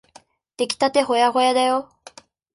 [0.57, 1.87] できたてほやほやだよ。